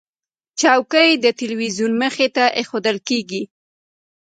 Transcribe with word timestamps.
چوکۍ 0.59 1.09
د 1.23 1.25
تلویزیون 1.39 1.91
مخې 2.01 2.27
ته 2.35 2.43
ایښودل 2.57 2.97
کېږي. 3.07 3.43